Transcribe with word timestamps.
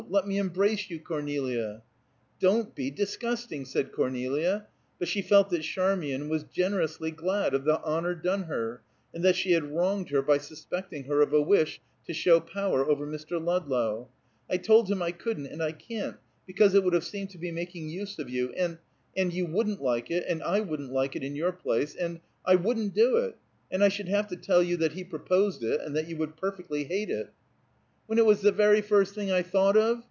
Let 0.09 0.27
me 0.27 0.39
embrace 0.39 0.89
you, 0.89 0.99
Cornelia!" 0.99 1.83
"Don't 2.39 2.73
be 2.75 2.89
disgusting!" 2.91 3.63
said 3.65 3.91
Cornelia, 3.93 4.67
but 4.99 5.07
she 5.07 5.21
felt 5.21 5.49
that 5.51 5.61
Charmian 5.61 6.27
was 6.27 6.43
generously 6.43 7.11
glad 7.11 7.53
of 7.53 7.63
the 7.63 7.79
honor 7.81 8.13
done 8.15 8.43
her, 8.43 8.81
and 9.13 9.23
that 9.23 9.35
she 9.37 9.51
had 9.53 9.63
wronged 9.71 10.09
her 10.09 10.21
by 10.23 10.37
suspecting 10.39 11.03
her 11.05 11.21
of 11.21 11.31
a 11.31 11.41
wish 11.41 11.79
to 12.07 12.13
show 12.13 12.39
power 12.41 12.83
over 12.89 13.05
Mr. 13.07 13.41
Ludlow. 13.41 14.09
"I 14.49 14.57
told 14.57 14.89
him 14.91 15.01
I 15.01 15.11
couldn't, 15.13 15.45
and 15.45 15.61
I 15.63 15.71
can't, 15.71 16.17
because 16.47 16.73
it 16.73 16.83
would 16.83 16.93
have 16.95 17.05
seemed 17.05 17.29
to 17.29 17.37
be 17.37 17.51
making 17.51 17.87
use 17.87 18.19
of 18.19 18.29
you, 18.29 18.51
and 18.57 18.79
and 19.15 19.31
you 19.31 19.45
wouldn't 19.45 19.81
like 19.83 20.11
it, 20.11 20.25
and 20.27 20.41
I 20.43 20.59
wouldn't 20.61 20.91
like 20.91 21.15
it 21.15 21.23
in 21.23 21.35
your 21.35 21.53
place, 21.53 21.95
and 21.95 22.19
I 22.43 22.55
wouldn't 22.55 22.93
do 22.95 23.15
it. 23.17 23.37
And 23.71 23.81
I 23.81 23.87
should 23.89 24.09
have 24.09 24.27
to 24.29 24.35
tell 24.35 24.61
you 24.63 24.75
that 24.77 24.91
he 24.93 25.03
proposed 25.05 25.63
it, 25.63 25.79
and 25.79 25.95
that 25.95 26.09
you 26.09 26.17
would 26.17 26.35
perfectly 26.35 26.83
hate 26.85 27.09
it." 27.11 27.31
"When 28.07 28.17
it 28.17 28.25
was 28.25 28.41
the 28.41 28.51
very 28.51 28.81
first 28.81 29.15
thing 29.15 29.31
I 29.31 29.41
thought 29.41 29.77
of? 29.77 29.99